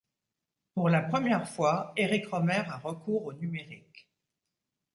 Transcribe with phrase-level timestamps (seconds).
[0.73, 4.09] Pour la première fois, Éric Rohmer a recours au numérique.